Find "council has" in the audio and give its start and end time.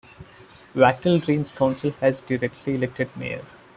1.53-2.23